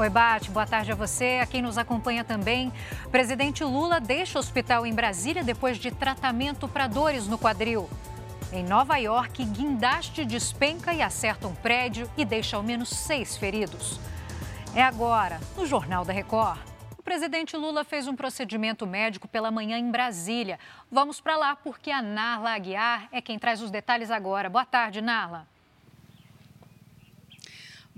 Oi, 0.00 0.08
Bate. 0.08 0.48
Boa 0.52 0.64
tarde 0.64 0.92
a 0.92 0.94
você, 0.94 1.40
a 1.42 1.46
quem 1.46 1.60
nos 1.60 1.76
acompanha 1.76 2.22
também. 2.22 2.72
Presidente 3.10 3.64
Lula 3.64 3.98
deixa 3.98 4.38
o 4.38 4.40
hospital 4.40 4.86
em 4.86 4.94
Brasília 4.94 5.42
depois 5.42 5.76
de 5.76 5.90
tratamento 5.90 6.68
para 6.68 6.86
dores 6.86 7.26
no 7.26 7.36
quadril. 7.36 7.90
Em 8.52 8.62
Nova 8.62 8.96
York, 8.98 9.44
guindaste 9.44 10.24
despenca 10.24 10.94
e 10.94 11.02
acerta 11.02 11.48
um 11.48 11.54
prédio 11.56 12.08
e 12.16 12.24
deixa 12.24 12.56
ao 12.56 12.62
menos 12.62 12.90
seis 12.90 13.36
feridos. 13.36 13.98
É 14.72 14.84
agora, 14.84 15.40
no 15.56 15.66
Jornal 15.66 16.04
da 16.04 16.12
Record. 16.12 16.60
O 16.96 17.02
presidente 17.02 17.56
Lula 17.56 17.82
fez 17.82 18.06
um 18.06 18.14
procedimento 18.14 18.86
médico 18.86 19.26
pela 19.26 19.50
manhã 19.50 19.76
em 19.78 19.90
Brasília. 19.90 20.60
Vamos 20.88 21.20
para 21.20 21.36
lá 21.36 21.56
porque 21.56 21.90
a 21.90 22.00
Narla 22.00 22.52
Aguiar 22.52 23.08
é 23.10 23.20
quem 23.20 23.36
traz 23.36 23.60
os 23.60 23.70
detalhes 23.72 24.12
agora. 24.12 24.48
Boa 24.48 24.64
tarde, 24.64 25.02
Narla. 25.02 25.57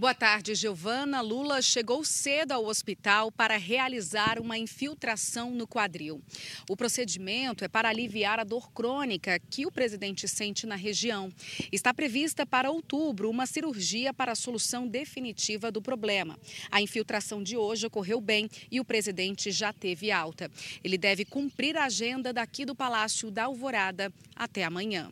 Boa 0.01 0.14
tarde, 0.14 0.55
Giovana. 0.55 1.21
Lula 1.21 1.61
chegou 1.61 2.03
cedo 2.07 2.53
ao 2.53 2.64
hospital 2.64 3.30
para 3.30 3.59
realizar 3.59 4.41
uma 4.41 4.57
infiltração 4.57 5.51
no 5.51 5.69
quadril. 5.69 6.23
O 6.70 6.74
procedimento 6.74 7.66
é 7.66 7.69
para 7.69 7.91
aliviar 7.91 8.41
a 8.41 8.45
dor 8.45 8.73
crônica 8.73 9.38
que 9.38 9.66
o 9.66 9.71
presidente 9.71 10.27
sente 10.27 10.66
na 10.66 10.74
região. 10.74 11.30
Está 11.71 11.93
prevista 11.93 12.47
para 12.47 12.71
outubro 12.71 13.29
uma 13.29 13.45
cirurgia 13.45 14.15
para 14.15 14.33
a 14.33 14.34
solução 14.34 14.88
definitiva 14.88 15.71
do 15.71 15.83
problema. 15.83 16.38
A 16.71 16.80
infiltração 16.80 17.43
de 17.43 17.59
hoje 17.59 17.87
ocorreu 17.87 18.23
bem 18.23 18.48
e 18.71 18.80
o 18.80 18.85
presidente 18.87 19.51
já 19.51 19.71
teve 19.71 20.10
alta. 20.10 20.51
Ele 20.82 20.96
deve 20.96 21.27
cumprir 21.27 21.77
a 21.77 21.85
agenda 21.85 22.32
daqui 22.32 22.65
do 22.65 22.74
Palácio 22.74 23.30
da 23.30 23.45
Alvorada 23.45 24.10
até 24.35 24.65
amanhã. 24.65 25.10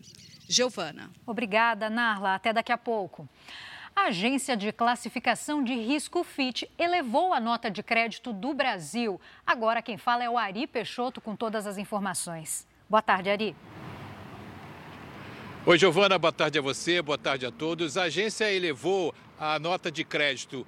Giovana. 0.48 1.10
Obrigada, 1.26 1.90
Narla. 1.90 2.36
Até 2.36 2.54
daqui 2.54 2.72
a 2.72 2.78
pouco. 2.78 3.28
A 4.00 4.10
agência 4.10 4.56
de 4.56 4.70
classificação 4.70 5.62
de 5.62 5.74
risco 5.74 6.22
Fitch 6.22 6.62
elevou 6.78 7.34
a 7.34 7.40
nota 7.40 7.68
de 7.68 7.82
crédito 7.82 8.32
do 8.32 8.54
Brasil. 8.54 9.20
Agora 9.44 9.82
quem 9.82 9.98
fala 9.98 10.22
é 10.22 10.30
o 10.30 10.38
Ari 10.38 10.68
Peixoto 10.68 11.20
com 11.20 11.34
todas 11.34 11.66
as 11.66 11.78
informações. 11.78 12.64
Boa 12.88 13.02
tarde, 13.02 13.28
Ari. 13.28 13.56
Oi, 15.66 15.76
Giovana, 15.76 16.16
boa 16.16 16.32
tarde 16.32 16.60
a 16.60 16.62
você, 16.62 17.02
boa 17.02 17.18
tarde 17.18 17.44
a 17.44 17.50
todos. 17.50 17.96
A 17.96 18.04
agência 18.04 18.48
elevou 18.52 19.12
a 19.36 19.58
nota 19.58 19.90
de 19.90 20.04
crédito 20.04 20.64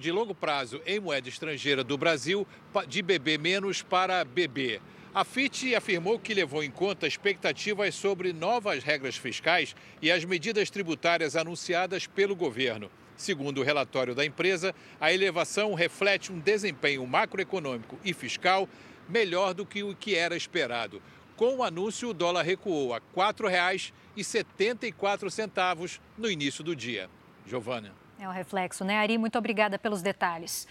de 0.00 0.10
longo 0.10 0.34
prazo 0.34 0.82
em 0.84 0.98
moeda 0.98 1.28
estrangeira 1.28 1.84
do 1.84 1.96
Brasil 1.96 2.44
de 2.88 3.00
BB- 3.00 3.38
para 3.84 4.24
BB. 4.24 4.82
A 5.16 5.24
FIT 5.24 5.74
afirmou 5.74 6.18
que 6.18 6.34
levou 6.34 6.62
em 6.62 6.70
conta 6.70 7.06
expectativas 7.06 7.94
sobre 7.94 8.34
novas 8.34 8.84
regras 8.84 9.16
fiscais 9.16 9.74
e 10.02 10.12
as 10.12 10.26
medidas 10.26 10.68
tributárias 10.68 11.36
anunciadas 11.36 12.06
pelo 12.06 12.36
governo. 12.36 12.90
Segundo 13.16 13.62
o 13.62 13.64
relatório 13.64 14.14
da 14.14 14.26
empresa, 14.26 14.74
a 15.00 15.10
elevação 15.10 15.72
reflete 15.72 16.30
um 16.30 16.38
desempenho 16.38 17.06
macroeconômico 17.06 17.98
e 18.04 18.12
fiscal 18.12 18.68
melhor 19.08 19.54
do 19.54 19.64
que 19.64 19.82
o 19.82 19.96
que 19.96 20.14
era 20.14 20.36
esperado. 20.36 21.00
Com 21.34 21.56
o 21.56 21.64
anúncio, 21.64 22.10
o 22.10 22.14
dólar 22.14 22.42
recuou 22.42 22.92
a 22.92 22.98
R$ 22.98 23.04
4,74 23.16 25.98
no 26.18 26.30
início 26.30 26.62
do 26.62 26.76
dia. 26.76 27.08
Giovana. 27.46 28.05
É 28.18 28.26
um 28.26 28.32
reflexo, 28.32 28.84
né, 28.84 28.96
Ari? 28.98 29.18
Muito 29.18 29.36
obrigada 29.36 29.78
pelos 29.78 30.00
detalhes. 30.00 30.66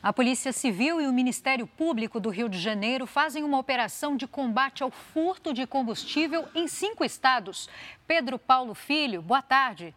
A 0.00 0.12
Polícia 0.12 0.52
Civil 0.52 1.00
e 1.00 1.06
o 1.06 1.12
Ministério 1.12 1.66
Público 1.66 2.20
do 2.20 2.28
Rio 2.28 2.48
de 2.48 2.60
Janeiro 2.60 3.06
fazem 3.06 3.42
uma 3.42 3.58
operação 3.58 4.16
de 4.16 4.26
combate 4.26 4.82
ao 4.82 4.90
furto 4.90 5.52
de 5.52 5.66
combustível 5.66 6.44
em 6.54 6.68
cinco 6.68 7.04
estados. 7.04 7.68
Pedro 8.06 8.38
Paulo 8.38 8.74
Filho, 8.74 9.22
boa 9.22 9.42
tarde. 9.42 9.94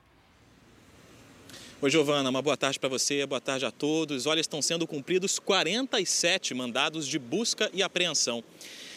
Oi, 1.80 1.92
Giovana, 1.92 2.31
uma 2.31 2.42
boa 2.42 2.58
tarde 2.58 2.80
para 2.80 2.90
você, 2.90 3.23
boa 3.28 3.42
tarde 3.42 3.66
a 3.66 3.70
todos. 3.70 4.25
Olha, 4.25 4.40
estão 4.40 4.62
sendo 4.62 4.88
cumpridos 4.88 5.38
47 5.38 6.56
mandados 6.56 7.06
de 7.06 7.20
busca 7.20 7.70
e 7.72 7.84
apreensão. 7.84 8.44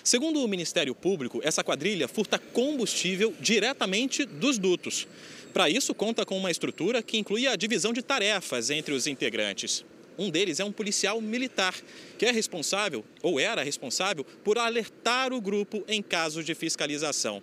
Segundo 0.02 0.42
o 0.42 0.48
Ministério 0.48 0.94
Público, 0.94 1.40
essa 1.44 1.62
quadrilha 1.62 2.08
furta 2.08 2.38
combustível 2.38 3.34
diretamente 3.38 4.24
dos 4.24 4.56
dutos. 4.56 5.06
Para 5.52 5.68
isso, 5.68 5.94
conta 5.94 6.24
com 6.24 6.36
uma 6.36 6.50
estrutura 6.50 7.02
que 7.02 7.18
inclui 7.18 7.46
a 7.46 7.56
divisão 7.56 7.92
de 7.92 8.02
tarefas 8.02 8.70
entre 8.70 8.94
os 8.94 9.06
integrantes. 9.06 9.84
Um 10.18 10.30
deles 10.30 10.60
é 10.60 10.64
um 10.64 10.70
policial 10.70 11.20
militar, 11.20 11.74
que 12.18 12.26
é 12.26 12.30
responsável, 12.30 13.04
ou 13.22 13.40
era 13.40 13.62
responsável, 13.62 14.24
por 14.44 14.58
alertar 14.58 15.32
o 15.32 15.40
grupo 15.40 15.82
em 15.88 16.02
casos 16.02 16.44
de 16.44 16.54
fiscalização. 16.54 17.42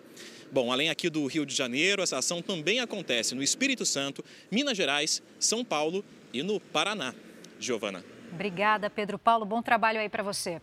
Bom, 0.51 0.71
além 0.71 0.89
aqui 0.89 1.09
do 1.09 1.25
Rio 1.25 1.45
de 1.45 1.53
Janeiro, 1.53 2.01
essa 2.01 2.17
ação 2.17 2.41
também 2.41 2.79
acontece 2.79 3.35
no 3.35 3.43
Espírito 3.43 3.85
Santo, 3.85 4.23
Minas 4.49 4.77
Gerais, 4.77 5.21
São 5.39 5.65
Paulo 5.65 6.05
e 6.31 6.41
no 6.43 6.59
Paraná. 6.59 7.13
Giovana. 7.59 8.05
Obrigada, 8.31 8.89
Pedro 8.89 9.17
Paulo. 9.17 9.45
Bom 9.45 9.61
trabalho 9.61 9.99
aí 9.99 10.07
para 10.07 10.23
você. 10.23 10.61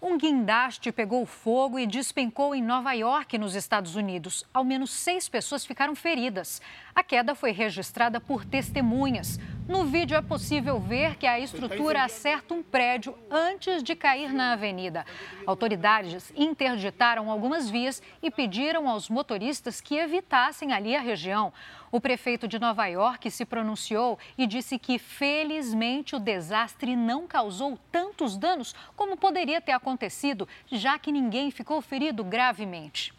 Um 0.00 0.18
guindaste 0.18 0.92
pegou 0.92 1.24
fogo 1.24 1.78
e 1.78 1.86
despencou 1.86 2.54
em 2.54 2.62
Nova 2.62 2.92
York, 2.92 3.38
nos 3.38 3.54
Estados 3.54 3.96
Unidos. 3.96 4.44
Ao 4.52 4.62
menos 4.62 4.90
seis 4.90 5.28
pessoas 5.28 5.64
ficaram 5.64 5.94
feridas. 5.94 6.60
A 6.94 7.02
queda 7.02 7.34
foi 7.34 7.52
registrada 7.52 8.20
por 8.20 8.44
testemunhas. 8.44 9.38
No 9.66 9.84
vídeo 9.84 10.14
é 10.14 10.20
possível 10.20 10.78
ver 10.78 11.16
que 11.16 11.26
a 11.26 11.40
estrutura 11.40 12.04
acerta 12.04 12.52
um 12.52 12.62
prédio 12.62 13.16
antes 13.30 13.82
de 13.82 13.96
cair 13.96 14.30
na 14.30 14.52
avenida. 14.52 15.06
Autoridades 15.46 16.30
interditaram 16.36 17.30
algumas 17.30 17.70
vias 17.70 18.02
e 18.22 18.30
pediram 18.30 18.86
aos 18.86 19.08
motoristas 19.08 19.80
que 19.80 19.96
evitassem 19.96 20.74
ali 20.74 20.94
a 20.94 21.00
região. 21.00 21.50
O 21.90 21.98
prefeito 21.98 22.46
de 22.46 22.58
Nova 22.58 22.86
York 22.88 23.30
se 23.30 23.46
pronunciou 23.46 24.18
e 24.36 24.46
disse 24.46 24.78
que, 24.78 24.98
felizmente, 24.98 26.14
o 26.14 26.20
desastre 26.20 26.94
não 26.94 27.26
causou 27.26 27.78
tantos 27.90 28.36
danos 28.36 28.74
como 28.94 29.16
poderia 29.16 29.62
ter 29.62 29.72
acontecido, 29.72 30.46
já 30.70 30.98
que 30.98 31.10
ninguém 31.10 31.50
ficou 31.50 31.80
ferido 31.80 32.22
gravemente. 32.22 33.14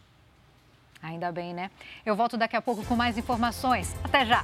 Ainda 1.01 1.31
bem, 1.31 1.55
né? 1.55 1.71
Eu 2.05 2.15
volto 2.15 2.37
daqui 2.37 2.55
a 2.55 2.61
pouco 2.61 2.85
com 2.85 2.95
mais 2.95 3.17
informações. 3.17 3.95
Até 4.03 4.25
já! 4.25 4.43